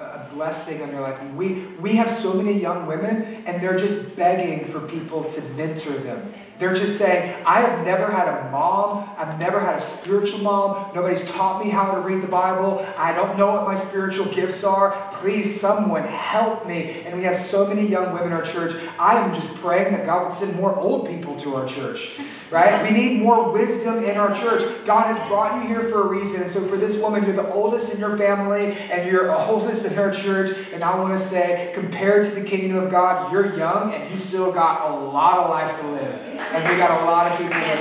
a 0.04 0.30
blessing 0.34 0.82
on 0.82 0.92
your 0.92 1.02
life. 1.02 1.20
And 1.20 1.38
we, 1.38 1.66
we 1.80 1.96
have 1.96 2.10
so 2.10 2.34
many 2.34 2.60
young 2.60 2.88
women, 2.88 3.44
and 3.46 3.62
they're 3.62 3.78
just 3.78 4.16
begging 4.16 4.72
for 4.72 4.80
people 4.82 5.24
to 5.26 5.42
mentor 5.56 5.94
them. 5.94 6.34
They're 6.60 6.76
just 6.76 7.00
saying, 7.00 7.44
I 7.46 7.62
have 7.62 7.84
never 7.84 8.12
had 8.12 8.28
a 8.28 8.52
mom. 8.52 9.10
I've 9.18 9.40
never 9.40 9.60
had 9.60 9.82
a 9.82 9.82
spiritual 9.82 10.40
mom. 10.40 10.94
Nobody's 10.94 11.28
taught 11.32 11.64
me 11.64 11.72
how 11.72 11.92
to 11.92 12.02
read 12.02 12.22
the 12.22 12.28
Bible. 12.28 12.86
I 12.96 13.12
don't 13.12 13.38
know 13.38 13.48
what 13.48 13.64
my 13.66 13.76
spiritual 13.76 14.26
gifts 14.34 14.64
are. 14.64 15.12
Please, 15.16 15.60
someone 15.60 16.04
help 16.04 16.68
me. 16.68 17.02
And 17.06 17.18
we 17.18 17.24
have 17.24 17.38
so 17.38 17.66
many 17.66 17.88
young 17.88 18.14
women 18.14 18.28
in 18.28 18.34
our 18.34 18.44
church. 18.44 18.82
I 19.00 19.18
am 19.18 19.34
just 19.34 19.52
praying 19.56 19.94
that 19.94 20.06
God 20.06 20.26
would 20.26 20.34
send 20.38 20.56
more 20.56 20.78
old 20.78 21.08
people 21.08 21.38
to 21.40 21.56
our 21.56 21.68
church, 21.68 22.20
right? 22.52 22.84
We 22.84 22.92
need 22.92 23.22
more 23.22 23.52
wisdom 23.52 24.04
in 24.04 24.16
our 24.16 24.34
church. 24.40 24.86
God 24.86 25.14
has 25.14 25.28
brought 25.28 25.62
you 25.62 25.68
here 25.68 25.90
for 25.90 26.04
a 26.04 26.08
reason. 26.08 26.44
And 26.44 26.52
so, 26.52 26.66
for 26.68 26.78
this 26.78 26.96
woman, 26.98 27.26
you're 27.26 27.36
the 27.36 27.52
oldest 27.52 27.92
in 27.92 28.00
your 28.00 28.16
family, 28.16 28.74
and 28.74 29.10
you're 29.10 29.36
oldest 29.50 29.86
in 29.86 29.93
our 29.98 30.12
church. 30.12 30.58
And 30.74 30.84
I 30.84 30.96
want 31.00 31.18
to 31.18 31.26
say, 31.28 31.72
compared 31.74 32.26
to 32.26 32.32
the 32.32 32.44
kingdom 32.48 32.78
of 32.78 32.90
God, 32.90 33.32
you're 33.32 33.58
young, 33.58 33.94
and 33.94 34.12
you 34.12 34.18
still 34.18 34.52
got 34.52 34.92
a 34.92 34.96
lot 34.96 35.38
of 35.38 35.50
life 35.50 35.80
to 35.80 35.88
live. 35.88 36.16
And 36.26 36.70
we 36.70 36.78
got 36.78 37.02
a 37.02 37.06
lot 37.06 37.32
of 37.32 37.38
people 37.38 37.54
that 37.54 37.78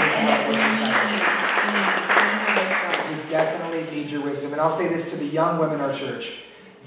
need 3.08 3.16
We 3.16 3.30
definitely 3.30 3.96
need 3.96 4.10
your 4.10 4.22
wisdom. 4.22 4.52
And 4.52 4.60
I'll 4.60 4.70
say 4.70 4.88
this 4.88 5.08
to 5.10 5.16
the 5.16 5.26
young 5.26 5.58
women 5.58 5.76
in 5.76 5.80
our 5.80 5.94
church. 5.94 6.34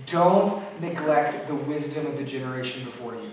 Don't 0.05 0.62
neglect 0.82 1.48
the 1.48 1.55
wisdom 1.55 2.05
of 2.05 2.17
the 2.17 2.24
generation 2.24 2.84
before 2.86 3.15
you. 3.15 3.32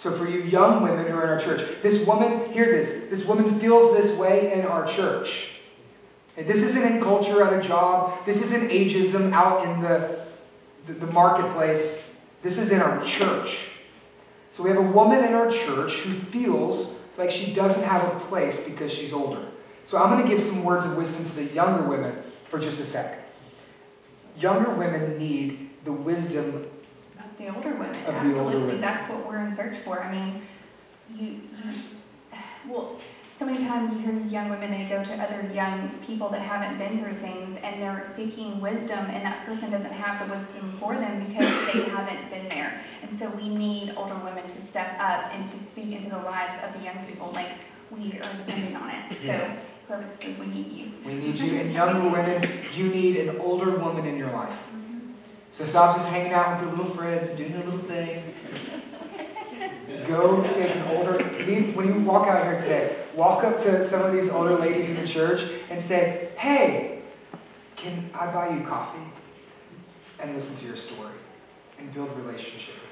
So 0.00 0.16
for 0.16 0.26
you 0.26 0.42
young 0.42 0.82
women 0.82 1.06
who 1.06 1.14
are 1.14 1.24
in 1.24 1.30
our 1.30 1.38
church, 1.38 1.82
this 1.82 2.06
woman, 2.06 2.50
hear 2.52 2.66
this, 2.72 3.10
this 3.10 3.26
woman 3.26 3.60
feels 3.60 3.94
this 3.96 4.16
way 4.16 4.52
in 4.54 4.64
our 4.64 4.86
church. 4.86 5.50
And 6.38 6.46
this 6.46 6.62
isn't 6.62 6.82
in 6.82 7.02
culture 7.02 7.42
at 7.44 7.52
a 7.52 7.66
job. 7.66 8.24
This 8.24 8.40
isn't 8.40 8.70
ageism 8.70 9.32
out 9.34 9.62
in 9.66 9.82
the, 9.82 10.24
the, 10.86 10.94
the 10.94 11.06
marketplace. 11.06 12.02
This 12.42 12.58
is 12.58 12.70
in 12.70 12.80
our 12.80 13.04
church. 13.04 13.58
So 14.52 14.62
we 14.62 14.70
have 14.70 14.78
a 14.78 14.82
woman 14.82 15.24
in 15.24 15.34
our 15.34 15.50
church 15.50 15.92
who 16.00 16.10
feels 16.10 16.94
like 17.16 17.30
she 17.30 17.52
doesn't 17.52 17.82
have 17.82 18.04
a 18.04 18.20
place 18.20 18.60
because 18.60 18.92
she's 18.92 19.12
older. 19.12 19.46
So 19.86 19.98
I'm 19.98 20.10
going 20.10 20.22
to 20.22 20.28
give 20.28 20.42
some 20.42 20.64
words 20.64 20.84
of 20.84 20.96
wisdom 20.96 21.24
to 21.24 21.30
the 21.32 21.44
younger 21.44 21.82
women 21.82 22.16
for 22.48 22.58
just 22.58 22.80
a 22.80 22.86
sec. 22.86 23.18
Younger 24.38 24.74
women 24.74 25.18
need 25.18 25.70
the 25.84 25.92
wisdom 25.92 26.66
of 27.18 27.38
the 27.38 27.54
older 27.54 27.70
women. 27.70 27.96
Absolutely, 27.96 28.40
older 28.40 28.58
women. 28.60 28.80
that's 28.80 29.10
what 29.10 29.26
we're 29.26 29.38
in 29.38 29.52
search 29.52 29.76
for. 29.78 30.02
I 30.02 30.12
mean, 30.12 30.42
you, 31.14 31.26
you 31.64 31.74
well 32.68 33.00
so 33.40 33.46
many 33.46 33.64
times 33.64 33.90
you 33.90 33.98
hear 34.00 34.12
these 34.12 34.30
young 34.30 34.50
women, 34.50 34.70
they 34.70 34.84
go 34.84 35.02
to 35.02 35.14
other 35.14 35.50
young 35.54 35.88
people 36.06 36.28
that 36.28 36.42
haven't 36.42 36.76
been 36.76 37.02
through 37.02 37.14
things 37.20 37.56
and 37.62 37.80
they're 37.80 38.04
seeking 38.14 38.60
wisdom, 38.60 38.98
and 39.06 39.24
that 39.24 39.46
person 39.46 39.70
doesn't 39.70 39.94
have 39.94 40.28
the 40.28 40.34
wisdom 40.34 40.76
for 40.78 40.94
them 40.94 41.26
because 41.26 41.48
they 41.72 41.80
haven't 41.88 42.28
been 42.28 42.50
there. 42.50 42.82
And 43.00 43.18
so 43.18 43.30
we 43.30 43.48
need 43.48 43.94
older 43.96 44.16
women 44.16 44.46
to 44.46 44.66
step 44.66 44.94
up 45.00 45.32
and 45.32 45.46
to 45.48 45.58
speak 45.58 45.90
into 45.90 46.10
the 46.10 46.18
lives 46.18 46.52
of 46.62 46.78
the 46.78 46.84
young 46.84 47.02
people 47.06 47.30
like 47.32 47.52
we 47.90 48.20
are 48.20 48.36
depending 48.36 48.76
on 48.76 48.90
it. 48.90 49.16
So 49.24 49.50
whoever 49.88 50.06
we 50.38 50.46
need 50.46 50.72
you. 50.72 50.92
We 51.06 51.14
need 51.14 51.38
you. 51.38 51.60
And 51.60 51.72
younger 51.72 52.08
women, 52.10 52.66
you 52.74 52.88
need 52.88 53.16
an 53.16 53.38
older 53.38 53.70
woman 53.70 54.04
in 54.04 54.18
your 54.18 54.32
life. 54.32 54.58
So 55.52 55.64
stop 55.64 55.96
just 55.96 56.10
hanging 56.10 56.34
out 56.34 56.60
with 56.60 56.68
your 56.68 56.76
little 56.76 56.94
friends 56.94 57.30
and 57.30 57.38
doing 57.38 57.52
your 57.52 57.64
little 57.64 57.80
thing. 57.80 58.29
Go 60.10 60.42
take 60.50 60.74
an 60.74 60.82
older, 60.88 61.22
leave, 61.46 61.76
when 61.76 61.86
you 61.86 62.00
walk 62.00 62.26
out 62.26 62.42
here 62.42 62.60
today, 62.60 62.96
walk 63.14 63.44
up 63.44 63.60
to 63.60 63.88
some 63.88 64.02
of 64.02 64.12
these 64.12 64.28
older 64.28 64.56
ladies 64.56 64.88
in 64.88 64.96
the 64.96 65.06
church 65.06 65.48
and 65.70 65.80
say, 65.80 66.30
hey, 66.36 67.02
can 67.76 68.10
I 68.12 68.26
buy 68.26 68.48
you 68.48 68.64
coffee? 68.64 68.98
And 70.18 70.34
listen 70.34 70.56
to 70.56 70.66
your 70.66 70.76
story 70.76 71.14
and 71.78 71.94
build 71.94 72.10
a 72.10 72.14
relationship 72.14 72.74
with 72.74 72.90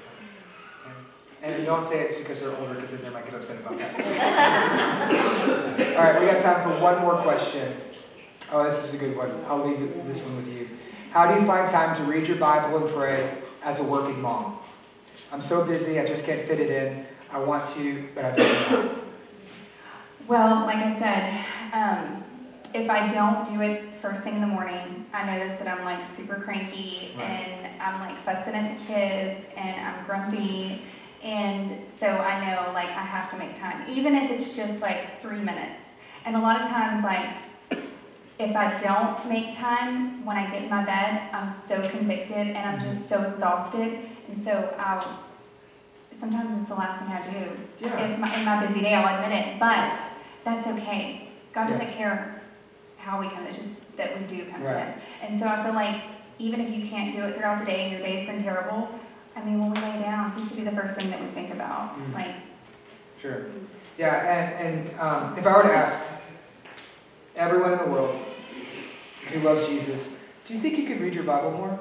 them. 0.85 0.95
And, 1.43 1.55
and 1.55 1.65
don't 1.65 1.83
say 1.83 1.99
it's 2.03 2.19
because 2.19 2.39
they're 2.39 2.55
older 2.55 2.75
because 2.75 2.91
then 2.91 3.01
they 3.01 3.09
might 3.09 3.25
get 3.25 3.33
upset 3.33 3.59
about 3.59 3.77
that. 3.79 3.99
All 5.97 6.03
right, 6.03 6.21
we 6.21 6.25
got 6.25 6.41
time 6.41 6.63
for 6.63 6.81
one 6.81 7.01
more 7.01 7.21
question. 7.21 7.75
Oh, 8.49 8.63
this 8.63 8.81
is 8.81 8.93
a 8.93 8.97
good 8.97 9.17
one. 9.17 9.43
I'll 9.45 9.67
leave 9.67 9.93
this 10.07 10.21
one 10.21 10.37
with 10.37 10.47
you. 10.47 10.69
How 11.11 11.33
do 11.33 11.41
you 11.41 11.45
find 11.45 11.69
time 11.69 11.93
to 11.97 12.03
read 12.03 12.27
your 12.27 12.37
Bible 12.37 12.77
and 12.77 12.95
pray 12.95 13.37
as 13.61 13.79
a 13.79 13.83
working 13.83 14.21
mom? 14.21 14.59
I'm 15.31 15.41
so 15.41 15.63
busy, 15.63 15.99
I 15.99 16.05
just 16.05 16.23
can't 16.25 16.47
fit 16.47 16.59
it 16.59 16.69
in. 16.71 17.05
I 17.31 17.39
want 17.39 17.67
to, 17.75 18.07
but 18.15 18.25
I 18.25 18.35
don't. 18.35 18.99
Well, 20.27 20.65
like 20.65 20.77
I 20.77 20.99
said, 20.99 21.45
um, 21.73 22.23
if 22.73 22.89
I 22.89 23.07
don't 23.07 23.45
do 23.51 23.61
it 23.61 23.83
first 24.01 24.23
thing 24.23 24.35
in 24.35 24.41
the 24.41 24.47
morning, 24.47 25.05
I 25.13 25.25
notice 25.25 25.57
that 25.59 25.67
I'm 25.67 25.83
like 25.85 26.05
super 26.05 26.35
cranky 26.35 27.15
Right. 27.17 27.23
and 27.25 27.81
I'm 27.81 27.99
like 27.99 28.23
fussing 28.23 28.53
at 28.53 28.79
the 28.79 28.85
kids 28.85 29.45
and 29.57 29.87
I'm 29.87 30.05
grumpy. 30.05 30.83
And 31.23 31.91
so 31.91 32.07
I 32.07 32.39
know 32.45 32.71
like 32.73 32.89
I 32.89 33.03
have 33.03 33.29
to 33.31 33.37
make 33.37 33.55
time, 33.55 33.89
even 33.89 34.15
if 34.15 34.31
it's 34.31 34.55
just 34.55 34.81
like 34.81 35.21
three 35.21 35.39
minutes. 35.39 35.83
And 36.25 36.35
a 36.35 36.39
lot 36.39 36.61
of 36.61 36.67
times, 36.67 37.03
like, 37.03 37.27
if 38.39 38.55
I 38.55 38.77
don't 38.77 39.27
make 39.27 39.55
time 39.55 40.25
when 40.25 40.37
I 40.37 40.49
get 40.51 40.63
in 40.63 40.69
my 40.69 40.85
bed, 40.85 41.29
I'm 41.33 41.49
so 41.49 41.87
convicted 41.89 42.37
and 42.37 42.57
I'm 42.57 42.79
just 42.79 43.09
so 43.09 43.23
exhausted. 43.23 44.08
And 44.29 44.41
so 44.43 44.73
I'll, 44.77 45.19
sometimes 46.11 46.59
it's 46.59 46.69
the 46.69 46.75
last 46.75 46.99
thing 46.99 47.09
I 47.11 47.23
do. 47.31 47.51
Yeah. 47.79 48.05
If 48.05 48.19
my, 48.19 48.35
in 48.37 48.45
my 48.45 48.65
busy 48.65 48.81
day, 48.81 48.93
I'll 48.93 49.23
admit 49.23 49.37
it, 49.47 49.59
but 49.59 50.01
that's 50.45 50.67
okay. 50.67 51.29
God 51.53 51.69
Yeah. 51.69 51.77
doesn't 51.77 51.93
care 51.93 52.41
how 52.97 53.19
we 53.19 53.29
come, 53.29 53.45
it's 53.45 53.57
just 53.57 53.97
that 53.97 54.17
we 54.19 54.25
do 54.25 54.45
come 54.51 54.61
to 54.63 54.77
Him. 54.77 54.99
And 55.21 55.39
so 55.39 55.47
I 55.47 55.63
feel 55.63 55.73
like 55.73 56.01
even 56.37 56.61
if 56.61 56.69
you 56.73 56.87
can't 56.87 57.11
do 57.13 57.23
it 57.23 57.35
throughout 57.35 57.59
the 57.59 57.65
day 57.65 57.81
and 57.83 57.91
your 57.93 58.01
day's 58.01 58.27
been 58.27 58.41
terrible, 58.43 58.87
I 59.35 59.43
mean, 59.43 59.59
when 59.59 59.71
we 59.71 59.79
lay 59.79 59.99
down, 59.99 60.31
He 60.39 60.45
should 60.45 60.57
be 60.57 60.63
the 60.63 60.71
first 60.71 60.95
thing 60.95 61.09
that 61.09 61.19
we 61.19 61.27
think 61.27 61.51
about. 61.53 61.97
Mhm. 61.97 62.13
Like, 62.13 62.35
Sure. 63.21 63.45
Yeah, 63.97 64.15
and, 64.15 64.67
and 64.89 64.99
um, 64.99 65.37
if 65.37 65.45
I 65.45 65.57
were 65.57 65.63
to 65.63 65.73
ask 65.73 65.99
everyone 67.35 67.73
in 67.73 67.79
the 67.79 67.85
world 67.85 68.17
who 69.29 69.39
loves 69.41 69.67
Jesus, 69.67 70.07
do 70.45 70.53
you 70.53 70.59
think 70.61 70.77
you 70.77 70.85
could 70.87 71.01
read 71.01 71.13
your 71.13 71.23
Bible 71.25 71.51
more? 71.51 71.79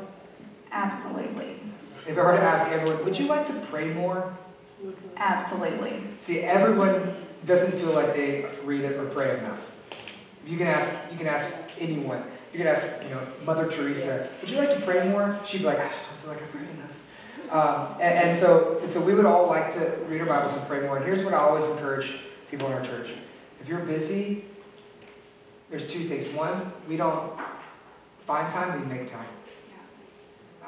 absolutely, 0.70 1.58
If 2.08 2.16
I 2.16 2.22
were 2.22 2.32
to 2.32 2.42
ask 2.42 2.66
everyone, 2.68 3.04
would 3.04 3.18
you 3.18 3.26
like 3.26 3.46
to 3.46 3.52
pray 3.70 3.92
more? 3.92 4.34
absolutely. 5.16 6.02
See, 6.18 6.40
everyone 6.40 7.14
doesn't 7.44 7.72
feel 7.72 7.92
like 7.92 8.14
they 8.14 8.46
read 8.64 8.82
it 8.82 8.96
or 8.98 9.06
pray 9.06 9.38
enough. 9.38 9.60
You 10.46 10.56
can 10.56 10.66
ask, 10.66 10.90
you 11.10 11.18
can 11.18 11.26
ask 11.26 11.52
anyone. 11.78 12.22
You 12.52 12.58
can 12.58 12.68
ask, 12.68 12.86
you 13.02 13.10
know, 13.10 13.26
Mother 13.44 13.66
Teresa, 13.70 14.28
would 14.40 14.48
you 14.48 14.56
like 14.56 14.74
to 14.74 14.80
pray 14.80 15.06
more? 15.08 15.38
She'd 15.44 15.58
be 15.58 15.64
like, 15.64 15.80
I 15.80 15.88
just 15.88 16.06
don't 16.08 16.20
feel 16.20 16.30
like 16.30 16.42
I 16.42 16.46
prayed 16.46 16.68
enough. 16.70 16.88
Um, 17.50 18.00
and, 18.00 18.28
and 18.28 18.38
so, 18.38 18.78
and 18.82 18.90
so 18.90 19.00
we 19.00 19.14
would 19.14 19.26
all 19.26 19.46
like 19.46 19.72
to 19.74 19.98
read 20.08 20.20
our 20.20 20.26
Bibles 20.26 20.52
and 20.54 20.66
pray 20.66 20.80
more. 20.80 20.96
And 20.96 21.04
here's 21.04 21.22
what 21.22 21.34
I 21.34 21.38
always 21.38 21.64
encourage 21.64 22.20
people 22.50 22.68
in 22.68 22.74
our 22.74 22.84
church: 22.84 23.10
if 23.60 23.68
you're 23.68 23.80
busy, 23.80 24.44
there's 25.70 25.86
two 25.86 26.08
things. 26.08 26.32
One, 26.34 26.72
we 26.86 26.96
don't 26.96 27.38
find 28.26 28.50
time; 28.52 28.80
we 28.80 28.94
make 28.94 29.10
time. 29.10 29.26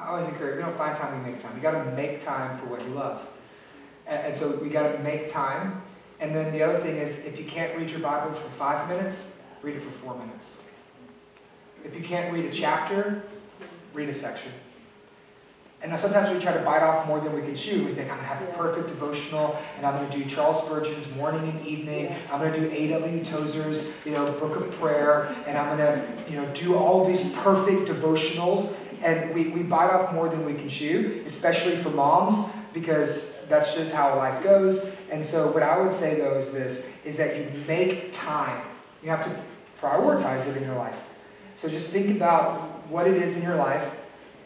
I 0.01 0.07
always 0.07 0.27
encourage. 0.27 0.57
We 0.57 0.63
don't 0.63 0.77
find 0.77 0.95
time; 0.95 1.23
we 1.23 1.31
make 1.31 1.39
time. 1.39 1.55
You 1.55 1.61
got 1.61 1.83
to 1.83 1.91
make 1.91 2.23
time 2.23 2.59
for 2.59 2.65
what 2.65 2.83
you 2.83 2.89
love. 2.89 3.27
And, 4.07 4.27
and 4.27 4.35
so 4.35 4.49
we 4.49 4.69
got 4.69 4.91
to 4.91 4.99
make 4.99 5.31
time. 5.31 5.81
And 6.19 6.35
then 6.35 6.51
the 6.51 6.63
other 6.63 6.79
thing 6.79 6.97
is, 6.97 7.19
if 7.19 7.37
you 7.37 7.45
can't 7.45 7.77
read 7.77 7.89
your 7.89 7.99
Bible 7.99 8.33
for 8.33 8.49
five 8.51 8.87
minutes, 8.87 9.27
read 9.61 9.75
it 9.75 9.83
for 9.83 9.91
four 9.91 10.15
minutes. 10.15 10.51
If 11.83 11.95
you 11.95 12.01
can't 12.01 12.33
read 12.33 12.45
a 12.45 12.51
chapter, 12.51 13.23
read 13.93 14.09
a 14.09 14.13
section. 14.13 14.51
And 15.81 15.91
now 15.91 15.97
sometimes 15.97 16.29
we 16.29 16.39
try 16.39 16.53
to 16.53 16.63
bite 16.63 16.83
off 16.83 17.07
more 17.07 17.19
than 17.19 17.33
we 17.33 17.41
can 17.41 17.55
chew. 17.55 17.83
We 17.83 17.93
think, 17.93 18.11
I'm 18.11 18.17
going 18.17 18.19
to 18.19 18.25
have 18.25 18.45
the 18.45 18.53
perfect 18.53 18.87
devotional, 18.87 19.57
and 19.77 19.85
I'm 19.85 19.95
going 19.95 20.11
to 20.11 20.17
do 20.17 20.25
Charles 20.29 20.63
Spurgeon's 20.63 21.09
morning 21.15 21.49
and 21.49 21.65
evening. 21.65 22.15
I'm 22.31 22.39
going 22.39 22.53
to 22.53 22.59
do 22.59 22.71
A.W. 22.71 23.23
Tozer's, 23.23 23.87
you 24.05 24.11
know, 24.11 24.31
book 24.33 24.55
of 24.55 24.71
prayer, 24.73 25.35
and 25.47 25.57
I'm 25.57 25.75
going 25.75 25.79
to, 25.79 26.31
you 26.31 26.39
know, 26.39 26.45
do 26.53 26.77
all 26.77 27.07
these 27.07 27.21
perfect 27.37 27.89
devotionals. 27.89 28.75
And 29.03 29.33
we, 29.33 29.47
we 29.47 29.63
bite 29.63 29.89
off 29.89 30.13
more 30.13 30.29
than 30.29 30.45
we 30.45 30.53
can 30.53 30.69
chew, 30.69 31.23
especially 31.25 31.75
for 31.77 31.89
moms, 31.89 32.49
because 32.73 33.31
that's 33.49 33.73
just 33.73 33.93
how 33.93 34.15
life 34.17 34.43
goes. 34.43 34.85
And 35.11 35.25
so 35.25 35.51
what 35.51 35.63
I 35.63 35.79
would 35.79 35.93
say, 35.93 36.15
though, 36.15 36.37
is 36.37 36.49
this, 36.49 36.85
is 37.03 37.17
that 37.17 37.35
you 37.35 37.51
make 37.67 38.13
time. 38.13 38.61
You 39.03 39.09
have 39.09 39.23
to 39.23 39.35
prioritize 39.81 40.45
it 40.47 40.57
in 40.57 40.63
your 40.63 40.75
life. 40.75 40.95
So 41.55 41.67
just 41.67 41.89
think 41.89 42.15
about 42.15 42.87
what 42.89 43.07
it 43.07 43.17
is 43.17 43.35
in 43.35 43.41
your 43.43 43.55
life, 43.55 43.89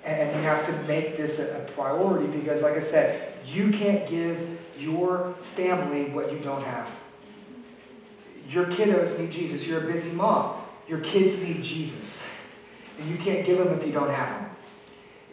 and 0.04 0.36
you 0.36 0.42
have 0.44 0.66
to 0.66 0.72
make 0.84 1.18
this 1.18 1.40
a, 1.40 1.58
a 1.58 1.72
priority 1.72 2.28
because, 2.28 2.62
like 2.62 2.76
I 2.76 2.82
said, 2.82 3.34
you 3.46 3.72
can't 3.72 4.08
give 4.10 4.60
your 4.78 5.36
family 5.56 6.06
what 6.06 6.32
you 6.32 6.40
don't 6.40 6.64
have. 6.64 6.90
Your 8.50 8.66
kiddos 8.66 9.18
need 9.20 9.32
Jesus. 9.32 9.66
You're 9.66 9.84
a 9.84 9.92
busy 9.92 10.10
mom. 10.10 10.62
Your 10.88 11.00
kids 11.00 11.42
need 11.42 11.64
Jesus. 11.64 12.22
And 13.00 13.10
you 13.10 13.18
can't 13.18 13.46
give 13.46 13.58
them 13.58 13.70
if 13.70 13.86
you 13.86 13.92
don't 13.92 14.10
have 14.10 14.42
them. 14.42 14.45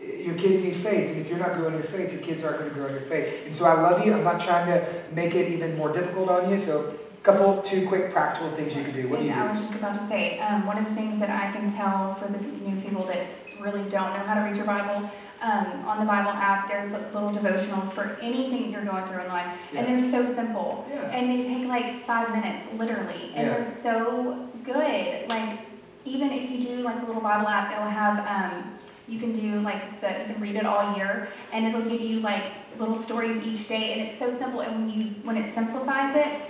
Your 0.03 0.35
kids 0.37 0.61
need 0.61 0.77
faith, 0.77 1.11
and 1.11 1.21
if 1.21 1.29
you're 1.29 1.39
not 1.39 1.55
growing 1.57 1.75
your 1.75 1.83
faith, 1.85 2.13
your 2.13 2.21
kids 2.23 2.43
aren't 2.45 2.59
going 2.59 2.71
to 2.71 2.75
grow 2.75 2.87
in 2.87 2.93
your 2.93 3.03
faith. 3.03 3.45
And 3.47 3.55
so 3.55 3.65
I 3.65 3.81
love 3.81 4.05
you. 4.05 4.15
I'm 4.15 4.25
not 4.25 4.41
trying 4.41 4.67
to 4.67 5.03
make 5.13 5.35
it 5.35 5.51
even 5.53 5.77
more 5.77 5.93
difficult 5.93 6.29
on 6.29 6.51
you. 6.51 6.59
So, 6.59 6.95
a 7.21 7.25
couple, 7.25 7.61
two 7.63 7.87
quick 7.89 8.13
practical 8.13 8.51
things 8.57 8.75
you 8.75 8.83
can 8.83 8.95
do. 8.95 9.09
What 9.09 9.21
do 9.21 9.27
you 9.27 9.31
And 9.33 9.41
I 9.41 9.47
do? 9.47 9.53
was 9.53 9.61
just 9.61 9.75
about 9.75 9.95
to 9.99 10.07
say, 10.07 10.39
um, 10.41 10.67
one 10.67 10.79
of 10.79 10.85
the 10.89 10.95
things 10.95 11.21
that 11.21 11.31
I 11.31 11.53
can 11.53 11.73
tell 11.73 12.15
for 12.17 12.27
the 12.27 12.39
new 12.39 12.81
people 12.81 13.05
that 13.07 13.27
really 13.61 13.83
don't 13.89 14.13
know 14.13 14.25
how 14.25 14.35
to 14.35 14.41
read 14.41 14.57
your 14.57 14.67
Bible, 14.67 15.09
um, 15.41 15.85
on 15.87 15.99
the 16.01 16.05
Bible 16.07 16.31
app, 16.31 16.69
there's 16.69 16.91
little 17.15 17.31
devotionals 17.31 17.93
for 17.93 18.17
anything 18.21 18.73
you're 18.73 18.85
going 18.85 19.05
through 19.07 19.21
in 19.23 19.29
life, 19.29 19.57
and 19.75 19.87
they're 19.87 19.99
so 20.11 20.25
simple, 20.27 20.87
Yeah. 20.91 21.01
and 21.11 21.31
they 21.31 21.45
take 21.47 21.67
like 21.69 22.05
five 22.07 22.31
minutes, 22.33 22.67
literally, 22.77 23.33
and 23.37 23.47
Yeah. 23.49 23.55
they're 23.55 23.65
so 23.65 24.49
good. 24.65 25.29
Like, 25.29 25.61
even 26.05 26.31
if 26.33 26.51
you 26.51 26.61
do 26.61 26.83
like 26.83 27.01
the 27.01 27.07
little 27.07 27.23
Bible 27.23 27.49
app, 27.49 27.73
it'll 27.73 27.89
have, 27.89 28.19
um, 28.27 28.79
you 29.09 29.19
can 29.19 29.33
do 29.33 29.61
like 29.61 30.01
the, 30.01 30.09
you 30.09 30.35
can 30.35 30.41
read 30.41 30.57
it 30.57 30.67
all 30.67 30.97
year, 30.97 31.29
and 31.53 31.67
it'll 31.67 31.89
give 31.89 32.01
you 32.01 32.21
like 32.21 32.53
little 32.79 32.97
stories 32.97 33.43
each 33.43 33.69
day, 33.69 33.93
and 33.93 34.01
it's 34.03 34.19
so 34.19 34.31
simple. 34.31 34.61
And 34.61 34.87
when 34.87 34.89
you 34.91 35.15
when 35.23 35.37
it 35.37 35.53
simplifies 35.55 36.17
it, 36.17 36.41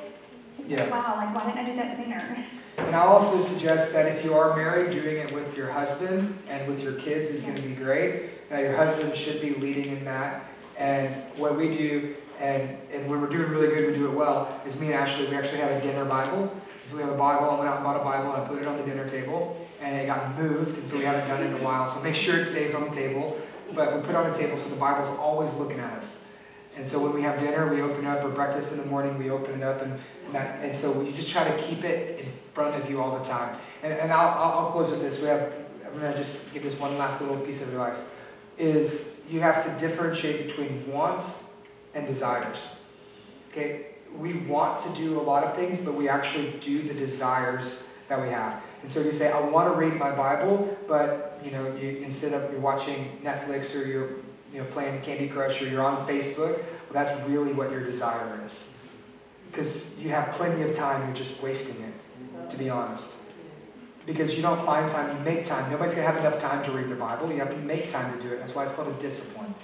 it's 0.59 0.69
Yeah. 0.69 0.85
like 0.85 0.93
wow, 0.93 1.17
like 1.17 1.35
why 1.35 1.51
didn't 1.51 1.67
I 1.67 1.71
do 1.71 1.77
that 1.77 1.97
sooner? 1.97 2.45
And 2.79 2.97
I 2.97 3.01
also 3.01 3.43
suggest 3.43 3.93
that 3.93 4.07
if 4.07 4.25
you 4.25 4.33
are 4.35 4.57
married, 4.57 4.93
doing 4.93 5.19
it 5.19 5.31
with 5.33 5.57
your 5.59 5.71
husband 5.71 6.37
and 6.49 6.67
with 6.67 6.81
your 6.81 6.95
kids 6.95 7.29
is 7.29 7.43
going 7.43 7.55
to 7.57 7.63
be 7.63 7.75
great. 7.75 8.51
Now, 8.51 8.61
your 8.61 8.75
husband 8.75 9.15
should 9.15 9.43
be 9.43 9.55
leading 9.57 9.95
in 9.95 10.05
that. 10.07 10.47
And 10.79 11.15
what 11.37 11.59
we 11.59 11.69
do, 11.71 12.17
and, 12.41 12.77
and 12.91 13.09
when 13.11 13.21
we're 13.21 13.29
doing 13.29 13.51
really 13.51 13.69
good, 13.69 13.89
we 13.89 13.95
do 13.95 14.07
it 14.07 14.15
well, 14.15 14.59
is 14.67 14.81
me 14.81 14.87
and 14.87 14.95
Ashley, 14.95 15.27
we 15.29 15.37
actually 15.37 15.59
have 15.59 15.71
a 15.71 15.81
dinner 15.83 16.07
Bible. 16.07 16.51
So 16.91 16.97
we 16.97 17.03
have 17.03 17.13
a 17.13 17.17
Bible, 17.17 17.51
I 17.51 17.55
went 17.57 17.69
out 17.69 17.77
and 17.77 17.85
bought 17.85 18.01
a 18.01 18.05
Bible, 18.05 18.33
and 18.33 18.43
I 18.43 18.49
put 18.49 18.59
it 18.59 18.67
on 18.67 18.79
the 18.79 18.85
dinner 18.85 19.07
table, 19.07 19.69
and 19.83 19.97
it 19.97 20.07
got 20.07 20.39
moved, 20.39 20.79
and 20.79 20.89
so 20.89 20.97
we 20.97 21.05
haven't 21.05 21.29
done 21.29 21.43
it 21.43 21.47
in 21.47 21.55
a 21.55 21.65
while. 21.65 21.93
So 21.93 22.01
make 22.01 22.15
sure 22.15 22.39
it 22.39 22.45
stays 22.45 22.73
on 22.75 22.89
the 22.89 22.95
table. 22.95 23.37
But 23.75 23.97
we 23.97 24.01
put 24.03 24.11
it 24.11 24.17
on 24.17 24.31
the 24.31 24.39
table 24.39 24.57
so 24.57 24.69
the 24.69 24.77
Bible's 24.77 25.09
always 25.19 25.53
looking 25.55 25.81
at 25.81 25.93
us. 25.95 26.19
And 26.77 26.87
so 26.87 26.99
when 26.99 27.13
we 27.13 27.23
have 27.23 27.41
dinner, 27.41 27.73
we 27.73 27.83
open 27.83 28.07
it 28.07 28.09
up, 28.09 28.25
or 28.25 28.29
breakfast 28.29 28.71
in 28.71 28.79
the 28.79 28.85
morning, 28.85 29.19
we 29.19 29.31
open 29.31 29.61
it 29.61 29.63
up, 29.63 29.83
and, 29.83 29.93
and, 30.27 30.35
that, 30.35 30.65
and 30.65 30.77
so 30.77 30.91
we 30.91 31.13
just 31.13 31.29
try 31.29 31.45
to 31.45 31.63
keep 31.65 31.85
it 31.85 32.21
in 32.21 32.33
front 32.55 32.81
of 32.81 32.89
you 32.89 33.01
all 33.01 33.19
the 33.19 33.25
time. 33.25 33.59
And, 33.83 33.93
and 33.93 34.13
I'll, 34.13 34.29
I'll, 34.29 34.59
I'll 34.59 34.71
close 34.71 34.91
with 34.91 35.01
this. 35.01 35.19
We 35.19 35.27
have, 35.27 35.53
I'm 35.87 35.99
going 35.99 36.13
to 36.13 36.19
just 36.19 36.39
give 36.53 36.63
this 36.63 36.79
one 36.79 36.97
last 36.97 37.21
little 37.21 37.37
piece 37.39 37.61
of 37.61 37.69
advice, 37.69 38.03
is 38.57 39.09
you 39.29 39.41
have 39.41 39.65
to 39.65 39.87
differentiate 39.87 40.47
between 40.47 40.91
wants 40.91 41.37
and 41.95 42.07
desires. 42.07 42.59
Okay? 43.51 43.87
We 44.17 44.35
want 44.35 44.81
to 44.83 44.89
do 44.95 45.21
a 45.21 45.23
lot 45.23 45.45
of 45.45 45.57
things, 45.57 45.79
but 45.79 45.95
we 45.95 46.09
actually 46.09 46.59
do 46.61 46.83
the 46.87 46.95
desires 46.95 47.83
that 48.09 48.21
we 48.21 48.29
have. 48.29 48.63
And 48.83 48.91
so 48.91 49.01
you 49.01 49.13
say, 49.13 49.31
I 49.31 49.41
want 49.41 49.73
to 49.73 49.79
read 49.79 49.95
my 49.95 50.11
Bible, 50.11 50.77
but 50.89 51.41
you 51.45 51.53
know, 51.53 51.75
you, 51.77 51.99
instead 51.99 52.33
of 52.33 52.51
you're 52.51 52.61
watching 52.61 53.19
Netflix 53.23 53.75
or 53.75 53.87
you're 53.87 54.11
you 54.53 54.59
know, 54.59 54.65
playing 54.67 55.01
Candy 55.03 55.29
Crush 55.29 55.63
or 55.63 55.69
you're 55.69 55.83
on 55.83 56.07
Facebook, 56.07 56.59
well, 56.59 56.93
that's 56.93 57.29
really 57.29 57.53
what 57.53 57.71
your 57.71 57.83
desire 57.83 58.41
is. 58.45 58.65
Because 59.51 59.87
you 59.99 60.11
have 60.11 60.33
plenty 60.33 60.63
of 60.63 60.75
time, 60.75 61.07
you're 61.07 61.17
just 61.17 61.41
wasting 61.43 61.77
it, 61.83 62.51
to 62.51 62.57
be 62.57 62.69
honest. 62.69 63.09
Because 64.05 64.35
you 64.35 64.43
don't 64.43 64.65
find 64.67 64.91
time, 64.91 65.17
you 65.17 65.23
make 65.23 65.45
time. 65.45 65.71
Nobody's 65.71 65.95
going 65.95 66.07
to 66.07 66.13
have 66.13 66.21
enough 66.21 66.41
time 66.41 66.65
to 66.65 66.73
read 66.73 66.89
their 66.89 66.97
Bible. 66.97 67.31
You 67.31 67.39
have 67.39 67.51
to 67.51 67.57
make 67.57 67.91
time 67.91 68.17
to 68.17 68.23
do 68.23 68.33
it. 68.35 68.39
That's 68.39 68.55
why 68.55 68.65
it's 68.65 68.73
called 68.73 68.89
a 68.89 69.01
discipline. 69.01 69.55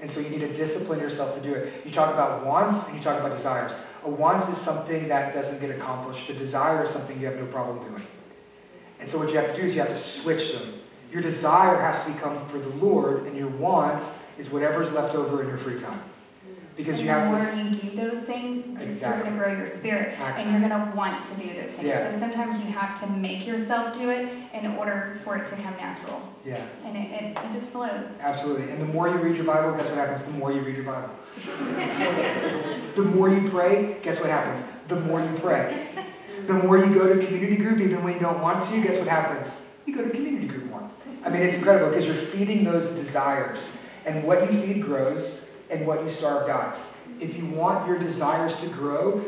And 0.00 0.10
so 0.10 0.20
you 0.20 0.28
need 0.28 0.40
to 0.40 0.52
discipline 0.52 1.00
yourself 1.00 1.34
to 1.34 1.40
do 1.40 1.54
it. 1.54 1.84
You 1.84 1.90
talk 1.90 2.12
about 2.12 2.44
wants 2.44 2.86
and 2.86 2.96
you 2.96 3.02
talk 3.02 3.18
about 3.18 3.34
desires. 3.34 3.76
A 4.04 4.10
wants 4.10 4.48
is 4.48 4.58
something 4.58 5.08
that 5.08 5.34
doesn't 5.34 5.60
get 5.60 5.70
accomplished. 5.70 6.28
A 6.30 6.34
desire 6.34 6.84
is 6.84 6.90
something 6.90 7.18
you 7.20 7.26
have 7.26 7.36
no 7.36 7.46
problem 7.46 7.78
doing. 7.88 8.06
And 9.00 9.08
so 9.08 9.18
what 9.18 9.28
you 9.30 9.36
have 9.36 9.54
to 9.54 9.60
do 9.60 9.66
is 9.66 9.74
you 9.74 9.80
have 9.80 9.90
to 9.90 9.98
switch 9.98 10.52
them. 10.52 10.74
Your 11.12 11.22
desire 11.22 11.78
has 11.80 12.04
to 12.04 12.12
become 12.12 12.46
for 12.48 12.58
the 12.58 12.68
Lord, 12.70 13.26
and 13.26 13.36
your 13.36 13.48
want 13.48 14.02
is 14.38 14.50
whatever's 14.50 14.90
left 14.92 15.14
over 15.14 15.42
in 15.42 15.48
your 15.48 15.58
free 15.58 15.80
time. 15.80 16.00
Because 16.76 17.00
you 17.00 17.08
have 17.08 17.28
And 17.28 17.34
the 17.34 17.38
to. 17.38 17.54
more 17.56 17.64
you 17.64 17.90
do 17.90 18.10
those 18.10 18.24
things, 18.24 18.66
you're 19.00 19.10
gonna 19.10 19.30
grow 19.30 19.50
your 19.50 19.66
spirit, 19.66 20.18
and 20.20 20.50
you're 20.52 20.60
gonna 20.68 20.92
want 20.94 21.24
to 21.24 21.30
do 21.36 21.54
those 21.58 21.70
things. 21.72 21.88
Yeah. 21.88 22.10
So 22.12 22.18
sometimes 22.18 22.60
you 22.60 22.66
have 22.66 23.00
to 23.00 23.06
make 23.12 23.46
yourself 23.46 23.96
do 23.98 24.10
it 24.10 24.28
in 24.52 24.66
order 24.76 25.18
for 25.24 25.38
it 25.38 25.46
to 25.46 25.56
come 25.56 25.74
natural, 25.78 26.20
Yeah, 26.44 26.60
and 26.84 26.94
it, 26.94 27.10
it, 27.12 27.38
it 27.38 27.52
just 27.52 27.70
flows. 27.70 28.18
absolutely. 28.20 28.68
And 28.70 28.78
the 28.82 28.84
more 28.86 29.08
you 29.08 29.14
read 29.14 29.36
your 29.36 29.46
Bible, 29.46 29.72
guess 29.74 29.86
what 29.88 29.96
happens? 29.96 30.22
The 30.24 30.32
more 30.32 30.52
you 30.52 30.60
read 30.60 30.76
your 30.76 30.84
Bible. 30.84 31.08
the 32.94 33.02
more 33.14 33.30
you 33.30 33.48
pray, 33.48 33.96
guess 34.02 34.20
what 34.20 34.28
happens? 34.28 34.62
The 34.88 34.96
more 35.00 35.20
you 35.22 35.32
pray. 35.40 35.86
The 36.46 36.52
more 36.52 36.78
you 36.78 36.94
go 36.94 37.12
to 37.12 37.26
community 37.26 37.56
group, 37.56 37.80
even 37.80 38.04
when 38.04 38.14
you 38.14 38.20
don't 38.20 38.40
want 38.40 38.68
to, 38.70 38.82
guess 38.82 38.96
what 38.96 39.08
happens? 39.08 39.52
You 39.84 39.94
go 39.94 40.04
to 40.04 40.10
community 40.10 40.46
group 40.46 40.66
more. 40.66 40.88
I 41.24 41.28
mean, 41.28 41.42
it's 41.42 41.56
incredible 41.56 41.90
because 41.90 42.06
you're 42.06 42.14
feeding 42.14 42.62
those 42.62 42.90
desires. 42.90 43.60
And 44.04 44.22
what 44.24 44.52
you 44.52 44.60
feed 44.60 44.82
grows, 44.82 45.40
and 45.70 45.86
what 45.86 46.02
you 46.02 46.08
starve 46.08 46.46
dies. 46.46 46.78
If 47.20 47.36
you 47.36 47.46
want 47.46 47.88
your 47.88 47.98
desires 47.98 48.54
to 48.56 48.68
grow, 48.68 49.24